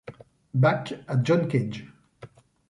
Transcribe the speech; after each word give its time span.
Bach 0.55 0.95
à 1.07 1.15
John 1.23 1.47
Cage. 1.47 1.85